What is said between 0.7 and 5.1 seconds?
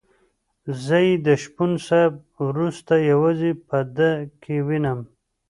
زه یې د شپون صاحب وروسته یوازې په ده کې وینم.